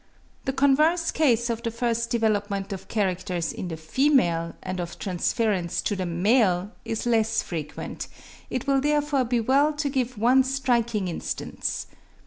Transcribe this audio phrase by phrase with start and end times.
[0.45, 5.79] The converse case of the first development of characters in the female and of transference
[5.83, 8.07] to the male, is less frequent;
[8.49, 11.85] it will therefore be well to give one striking instance.